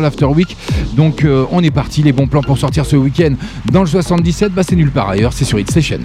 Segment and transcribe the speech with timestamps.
[0.00, 0.56] l'After Week.
[0.94, 3.34] Donc euh, on est parti, les bons plans pour sortir ce week-end
[3.70, 6.00] dans le 77, bah c'est nulle part ailleurs, c'est sur Hit Station.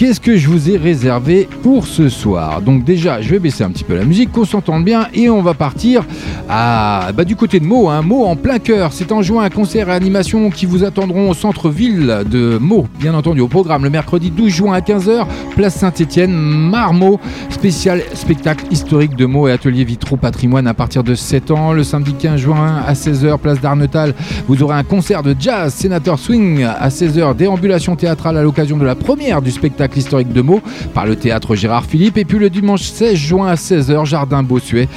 [0.00, 3.70] Qu'est-ce que je vous ai réservé pour ce soir Donc déjà, je vais baisser un
[3.70, 6.06] petit peu la musique, qu'on s'entende bien, et on va partir
[6.48, 8.94] à, bah, du côté de Meaux, hein, Meaux en plein cœur.
[8.94, 13.12] C'est en juin un concert et animation qui vous attendront au centre-ville de Meaux, bien
[13.12, 17.20] entendu, au programme le mercredi 12 juin à 15h, place Saint-Étienne, Marmot,
[17.50, 21.72] spécial spectacle historique de Meaux et atelier vitraux patrimoine à partir de 7 ans.
[21.74, 24.14] Le samedi 15 juin à 16h, place d'Arnetal,
[24.48, 28.86] vous aurez un concert de jazz, sénateur swing à 16h, déambulation théâtrale à l'occasion de
[28.86, 30.60] la première du spectacle historique de Meaux
[30.94, 32.18] par le théâtre Gérard Philippe.
[32.18, 34.88] Et puis le dimanche 16 juin à 16h, Jardin Bossuet,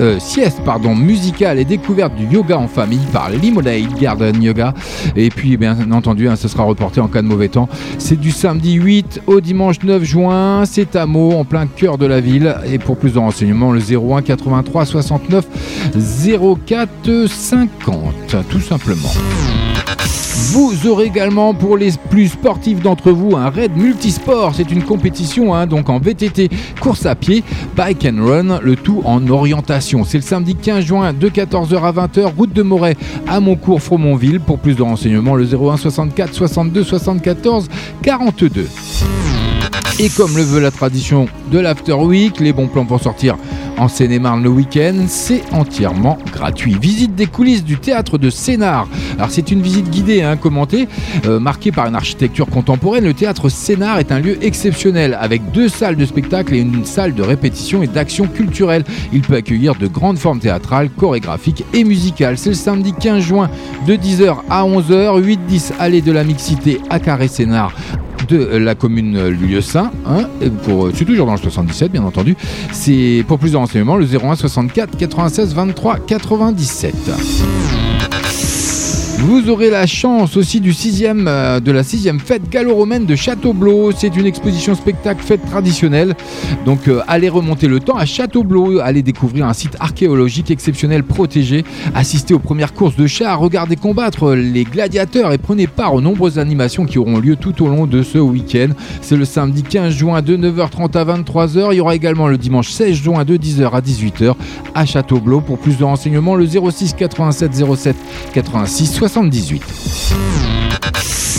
[0.00, 4.74] euh, sieste pardon, musicale et découverte du yoga en famille par Limonade Garden Yoga.
[5.16, 7.68] Et puis bien entendu, hein, ce sera reporté en cas de mauvais temps.
[7.98, 10.64] C'est du samedi 8 au dimanche 9 juin.
[10.64, 12.56] C'est à Meaux, en plein cœur de la ville.
[12.66, 15.46] Et pour plus de renseignements, le 01 83 69
[16.66, 19.08] 04 50, tout simplement.
[20.40, 24.54] Vous aurez également pour les plus sportifs d'entre vous un raid multisport.
[24.54, 26.48] C'est une compétition hein, donc en VTT,
[26.80, 27.42] course à pied,
[27.76, 30.04] bike and run, le tout en orientation.
[30.04, 34.38] C'est le samedi 15 juin de 14h à 20h, route de Moret à Montcourt, Fromontville.
[34.38, 37.68] Pour plus de renseignements, le 01 64 62 74
[38.02, 38.68] 42.
[40.00, 43.36] Et comme le veut la tradition de l'After Week, les bons plans pour sortir
[43.78, 46.76] en Seine-et-Marne le week-end, c'est entièrement gratuit.
[46.80, 48.88] Visite des coulisses du théâtre de Sénart.
[49.16, 50.88] Alors c'est une visite guidée, hein, commentée,
[51.26, 53.04] euh, marquée par une architecture contemporaine.
[53.04, 57.14] Le théâtre Sénart est un lieu exceptionnel avec deux salles de spectacle et une salle
[57.14, 58.84] de répétition et d'action culturelle.
[59.12, 62.38] Il peut accueillir de grandes formes théâtrales, chorégraphiques et musicales.
[62.38, 63.50] C'est le samedi 15 juin
[63.86, 67.74] de 10h à 11h, 8-10 allée de la mixité à Carré-Sénart
[68.28, 69.90] de la commune Lieu Saint.
[70.06, 70.28] Hein,
[70.64, 72.36] pour, c'est toujours dans le 77, bien entendu.
[72.72, 77.77] C'est pour plus de renseignements le 01 64 96 23 97.
[79.20, 83.90] Vous aurez la chance aussi euh, de la sixième fête gallo-romaine de Châteaubleau.
[83.90, 86.14] C'est une exposition spectacle fête traditionnelle.
[86.64, 91.64] Donc euh, allez remonter le temps à Châteaubleau, allez découvrir un site archéologique exceptionnel protégé,
[91.96, 96.38] assistez aux premières courses de chars, regardez combattre les gladiateurs et prenez part aux nombreuses
[96.38, 98.68] animations qui auront lieu tout au long de ce week-end.
[99.00, 101.68] C'est le samedi 15 juin de 9h30 à 23h.
[101.72, 104.34] Il y aura également le dimanche 16 juin de 10h à 18h
[104.76, 105.40] à Châteaubleau.
[105.40, 107.96] Pour plus de renseignements, le 06 87 07
[108.32, 111.37] 86 60 78.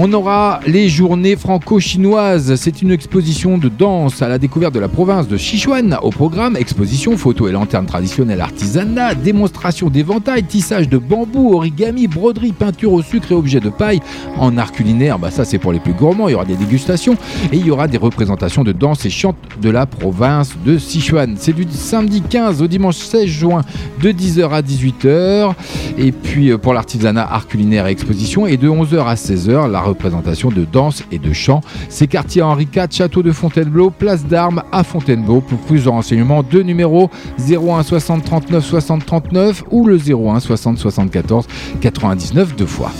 [0.00, 2.54] On aura les journées franco-chinoises.
[2.54, 5.98] C'est une exposition de danse à la découverte de la province de Sichuan.
[6.02, 12.52] Au programme, exposition, photos et lanternes traditionnelles artisanat, démonstration d'éventail, tissage de bambou, origami, broderie,
[12.52, 13.98] peinture au sucre et objets de paille.
[14.36, 17.16] En art culinaire, bah ça c'est pour les plus gourmands, il y aura des dégustations
[17.50, 21.34] et il y aura des représentations de danse et chante de la province de Sichuan.
[21.36, 23.62] C'est du samedi 15 au dimanche 16 juin
[24.00, 25.54] de 10h à 18h.
[25.98, 28.46] Et puis euh, pour l'artisanat, art culinaire et exposition.
[28.46, 31.60] Et de 11h à 16h, la représentation de danse et de chant.
[31.88, 35.40] C'est quartier Henri IV, château de Fontainebleau, place d'armes à Fontainebleau.
[35.40, 40.78] Pour plus de renseignements, deux numéros 01 60 39 60 39 ou le 01 60
[40.78, 41.46] 74
[41.80, 42.90] 99 deux fois.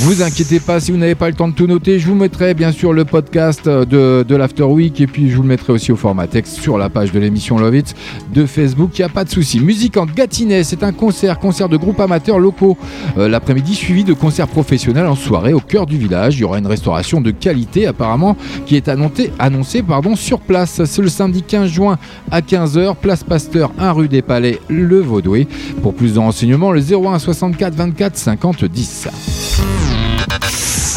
[0.00, 2.54] Vous inquiétez pas si vous n'avez pas le temps de tout noter, je vous mettrai
[2.54, 5.90] bien sûr le podcast de, de l'After Week et puis je vous le mettrai aussi
[5.90, 7.94] au format texte sur la page de l'émission Love It
[8.32, 9.58] de Facebook, il n'y a pas de souci.
[9.58, 12.76] Musique en Gâtinais, c'est un concert, concert de groupes amateurs locaux
[13.16, 16.36] euh, l'après-midi suivi de concerts professionnels en soirée au cœur du village.
[16.36, 18.36] Il y aura une restauration de qualité apparemment
[18.66, 19.82] qui est annoncée,
[20.16, 20.84] sur place.
[20.84, 21.98] C'est le samedi 15 juin
[22.30, 25.48] à 15h, place Pasteur 1 rue des Palais, le Vaudoué.
[25.82, 29.08] Pour plus de renseignements, le 01 64 24 50 10.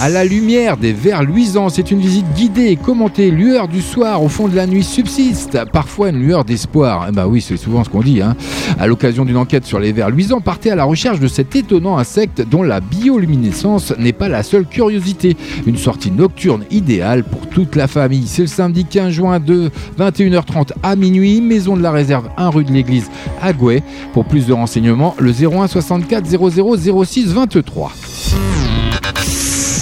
[0.01, 3.31] À la lumière des vers luisants, c'est une visite guidée et commentée.
[3.31, 7.07] Lueur du soir, au fond de la nuit subsiste parfois une lueur d'espoir.
[7.09, 8.21] Eh ben oui, c'est souvent ce qu'on dit.
[8.21, 8.37] Hein.
[8.79, 11.97] À l'occasion d'une enquête sur les vers luisants, partez à la recherche de cet étonnant
[11.97, 15.35] insecte dont la bioluminescence n'est pas la seule curiosité.
[15.67, 18.25] Une sortie nocturne idéale pour toute la famille.
[18.25, 22.63] C'est le samedi 15 juin de 21h30 à minuit, maison de la réserve 1 rue
[22.63, 23.09] de l'église
[23.41, 23.83] à Gouet.
[24.13, 27.91] Pour plus de renseignements, le 01 64 00 06 23.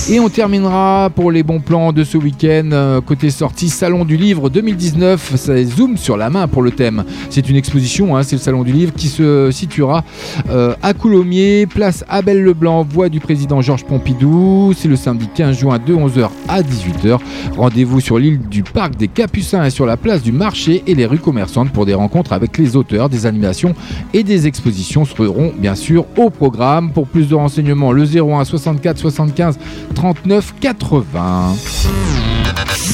[0.10, 2.70] Et on terminera pour les bons plans de ce week-end.
[2.72, 5.36] Euh, côté sortie, Salon du Livre 2019.
[5.36, 7.04] Ça zoom sur la main pour le thème.
[7.30, 10.06] C'est une exposition, hein, c'est le Salon du Livre qui se situera
[10.50, 14.74] euh, à Coulommiers, place Abel Leblanc, voie du président Georges Pompidou.
[14.78, 17.20] C'est le samedi 15 juin de 11h à 18h.
[17.58, 21.06] Rendez-vous sur l'île du Parc des Capucins et sur la place du marché et les
[21.06, 23.76] rues commerçantes pour des rencontres avec les auteurs, des animations
[24.14, 26.94] et des expositions seront bien sûr au programme.
[26.94, 29.60] Pour plus de renseignements, le 01 64 75
[29.98, 31.56] 39 80.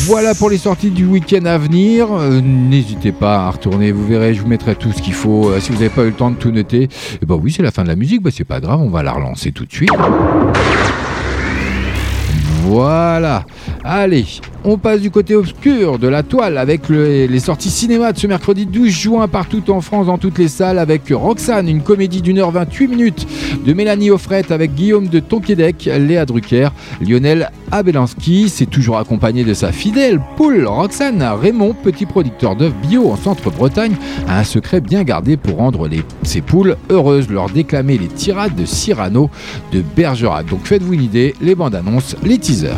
[0.05, 2.07] Voilà pour les sorties du week-end à venir.
[2.13, 5.49] Euh, n'hésitez pas à retourner, vous verrez, je vous mettrai tout ce qu'il faut.
[5.49, 6.87] Euh, si vous n'avez pas eu le temps de tout noter,
[7.21, 9.03] eh ben oui, c'est la fin de la musique, bah, c'est pas grave, on va
[9.03, 9.89] la relancer tout de suite.
[12.61, 13.43] Voilà.
[13.83, 14.25] Allez,
[14.65, 18.65] on passe du côté obscur de la toile avec les sorties cinéma de ce mercredi
[18.65, 22.51] 12 juin partout en France dans toutes les salles avec Roxane, une comédie d'une heure
[22.51, 23.27] 28 minutes
[23.65, 26.69] de Mélanie Offret avec Guillaume de Tonquédec, Léa Drucker,
[27.01, 28.49] Lionel Abelanski.
[28.49, 31.23] C'est toujours accompagné de sa fidèle poule Roxane.
[31.23, 33.95] Raymond, petit producteur d'œufs bio en centre-Bretagne,
[34.27, 35.89] a un secret bien gardé pour rendre
[36.23, 39.29] ses poules heureuses, leur déclamer les tirades de Cyrano
[39.71, 40.45] de Bergerac.
[40.47, 42.77] Donc faites-vous une idée, les bandes annonces, les teasers.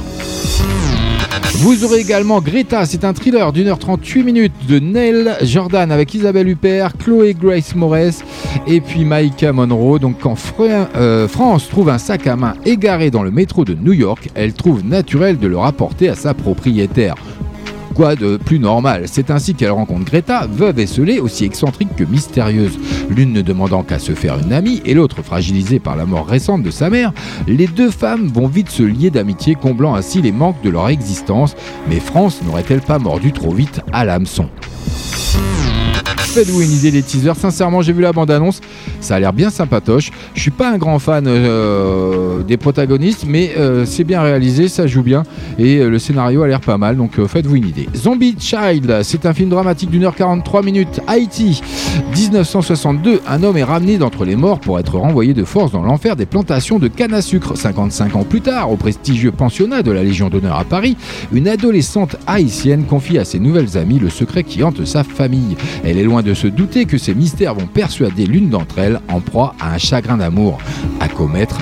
[1.57, 6.13] Vous aurez également Greta, c'est un thriller d'une heure 38 minutes de Neil Jordan avec
[6.13, 8.23] Isabelle Huppert, Chloé Grace Moretz
[8.67, 9.97] et puis Maïka Monroe.
[9.99, 13.93] Donc quand euh, France trouve un sac à main égaré dans le métro de New
[13.93, 17.15] York, elle trouve naturel de le rapporter à sa propriétaire.
[17.95, 19.03] Quoi de plus normal?
[19.05, 22.77] C'est ainsi qu'elle rencontre Greta, veuve et aussi excentrique que mystérieuse.
[23.09, 26.61] L'une ne demandant qu'à se faire une amie et l'autre fragilisée par la mort récente
[26.61, 27.13] de sa mère,
[27.47, 31.55] les deux femmes vont vite se lier d'amitié, comblant ainsi les manques de leur existence.
[31.87, 34.49] Mais France n'aurait-elle pas mordu trop vite à l'hameçon?
[36.35, 37.37] Faites-vous une idée des teasers?
[37.37, 38.59] Sincèrement, j'ai vu la bande-annonce.
[38.99, 40.11] Ça a l'air bien sympatoche.
[40.33, 44.85] Je suis pas un grand fan euh, des protagonistes, mais euh, c'est bien réalisé, ça
[44.85, 45.23] joue bien.
[45.57, 46.97] Et euh, le scénario a l'air pas mal.
[46.97, 47.87] Donc faites-vous une idée.
[47.95, 50.99] Zombie Child, c'est un film dramatique d'une heure 43 minutes.
[51.07, 51.61] Haïti,
[52.13, 53.21] 1962.
[53.25, 56.25] Un homme est ramené d'entre les morts pour être renvoyé de force dans l'enfer des
[56.25, 57.55] plantations de canne à sucre.
[57.55, 60.97] 55 ans plus tard, au prestigieux pensionnat de la Légion d'honneur à Paris,
[61.31, 65.55] une adolescente haïtienne confie à ses nouvelles amies le secret qui hante sa famille.
[65.85, 69.21] Elle est loin de se douter que ces mystères vont persuader l'une d'entre elles en
[69.21, 70.57] proie à un chagrin d'amour
[70.99, 71.59] à commettre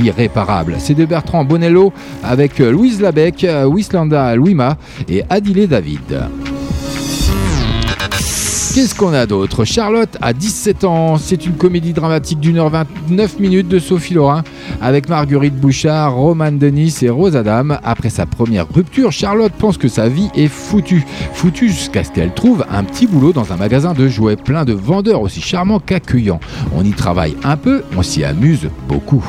[0.00, 0.76] l'irréparable.
[0.78, 1.92] C'est de Bertrand Bonello
[2.24, 4.78] avec Louise Labec, Wislanda Louima
[5.08, 6.22] et Adilé David.
[8.76, 9.64] Qu'est-ce qu'on a d'autre?
[9.64, 11.16] Charlotte a 17 ans.
[11.16, 14.44] C'est une comédie dramatique d'une heure 29 minutes de Sophie Laurin
[14.80, 17.76] avec Marguerite Bouchard, Roman Denis et Rose Adam.
[17.84, 21.04] Après sa première rupture, Charlotte pense que sa vie est foutue.
[21.32, 24.72] Foutue jusqu'à ce qu'elle trouve un petit boulot dans un magasin de jouets plein de
[24.72, 26.40] vendeurs aussi charmants qu'accueillants.
[26.74, 29.24] On y travaille un peu, on s'y amuse beaucoup.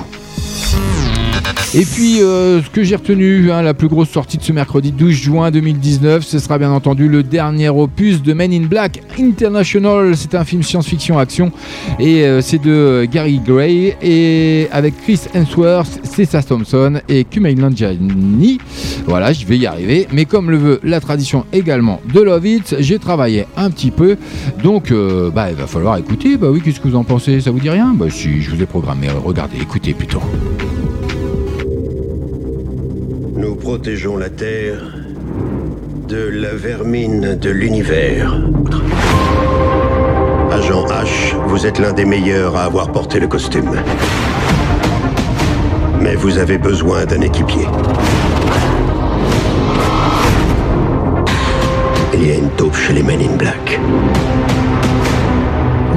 [1.74, 4.94] Et puis, euh, ce que j'ai retenu, hein, la plus grosse sortie de ce mercredi
[4.94, 10.16] 12 juin 2019, ce sera bien entendu le dernier opus de Men in Black International.
[10.16, 11.52] C'est un film science-fiction action
[12.00, 18.60] et euh, c'est de Gary Gray et avec Chris Hemsworth, Cessa Thompson et Kumail Nanjiani.
[19.06, 20.08] Voilà, je vais y arriver.
[20.14, 24.16] Mais comme le veut la tradition également de Love It, j'ai travaillé un petit peu.
[24.64, 26.38] Donc, euh, bah, il va falloir écouter.
[26.38, 27.42] Bah oui, qu'est-ce que vous en pensez?
[27.42, 27.94] Ça vous dit rien?
[27.94, 29.10] Bah si, je vous ai programmé.
[29.10, 30.22] Regardez, écoutez plutôt.
[33.48, 34.82] Nous protégeons la Terre
[36.10, 38.38] de la vermine de l'univers.
[40.52, 43.82] Agent H, vous êtes l'un des meilleurs à avoir porté le costume.
[46.02, 47.68] Mais vous avez besoin d'un équipier.
[52.16, 53.80] Il y a une taupe chez les Men in Black.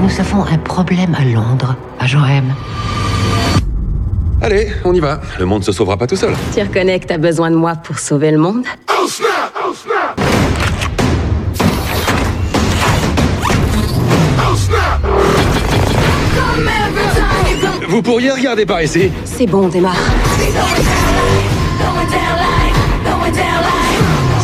[0.00, 2.44] Nous avons un problème à Londres, agent M.
[4.42, 5.20] Allez, on y va.
[5.38, 6.34] Le monde se sauvera pas tout seul.
[6.54, 10.18] Tu reconnais que t'as besoin de moi pour sauver le monde Oh snap Oh snap
[14.38, 15.00] Oh snap
[17.88, 19.96] Vous pourriez regarder par ici C'est bon, démarre.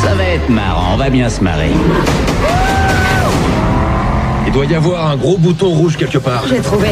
[0.03, 1.71] Ça va être marrant, on va bien se marrer.
[4.47, 6.45] Il doit y avoir un gros bouton rouge quelque part.
[6.49, 6.89] J'ai trouvé.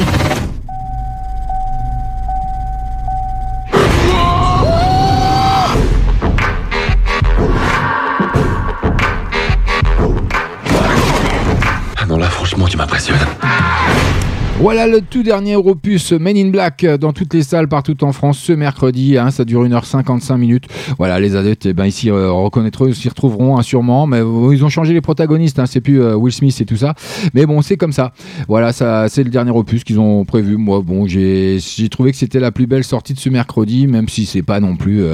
[14.65, 18.39] Voilà le tout dernier opus Men in Black dans toutes les salles partout en France
[18.39, 19.19] ce mercredi.
[19.19, 20.69] Hein, ça dure 1h55 minutes.
[20.97, 24.07] Voilà, les adeptes eh ben, ici euh, reconnaîtront, s'y retrouveront hein, sûrement.
[24.07, 25.59] Mais euh, ils ont changé les protagonistes.
[25.59, 26.95] Hein, c'est plus euh, Will Smith et tout ça.
[27.35, 28.15] Mais bon, c'est comme ça.
[28.49, 30.57] Voilà, ça, c'est le dernier opus qu'ils ont prévu.
[30.57, 34.25] Moi, bon, j'ai, trouvé que c'était la plus belle sortie de ce mercredi, même si
[34.25, 35.05] c'est pas non plus,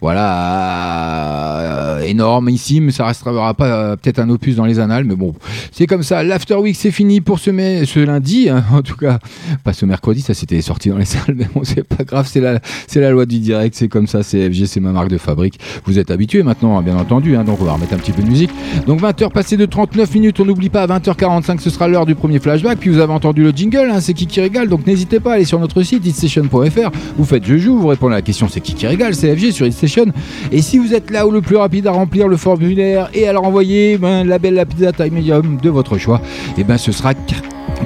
[0.00, 5.04] voilà, énorme ici, mais ça restera pas peut-être un opus dans les annales.
[5.04, 5.32] Mais bon,
[5.70, 6.24] c'est comme ça.
[6.24, 8.48] L'After Week, c'est fini pour ce, ce lundi.
[8.84, 9.18] tout cas,
[9.64, 12.40] pas ce mercredi, ça c'était sorti dans les salles, mais bon, c'est pas grave, c'est
[12.40, 15.58] la, loi du direct, c'est comme ça, c'est FG, c'est ma marque de fabrique.
[15.84, 18.22] Vous êtes habitués maintenant, hein, bien entendu, hein, donc on va remettre un petit peu
[18.22, 18.50] de musique.
[18.86, 22.14] Donc 20h passées de 39 minutes, on n'oublie pas, à 20h45, ce sera l'heure du
[22.14, 25.20] premier flashback, puis vous avez entendu le jingle, hein, c'est qui qui régale, donc n'hésitez
[25.20, 28.22] pas à aller sur notre site, itstation.fr, vous faites je joue, vous répondez à la
[28.22, 30.06] question, c'est qui qui régale, c'est FG sur itstation.
[30.52, 33.32] Et si vous êtes là où le plus rapide à remplir le formulaire et à
[33.32, 36.20] le renvoyer, ben, la belle la pizza taille medium de votre choix,
[36.56, 37.14] et ben ce sera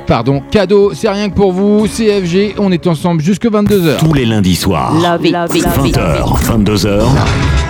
[0.07, 3.99] Pardon, cadeau, c'est rien que pour vous, CFG, on est ensemble jusque 22h.
[3.99, 5.97] Tous les lundis soirs, Love it, love it, love it.
[5.97, 7.03] 20h, 22h,